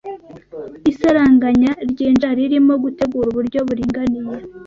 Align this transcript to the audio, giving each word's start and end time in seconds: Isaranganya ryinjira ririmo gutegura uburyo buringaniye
Isaranganya 0.91 1.71
ryinjira 1.91 2.29
ririmo 2.39 2.73
gutegura 2.83 3.27
uburyo 3.29 3.59
buringaniye 3.67 4.31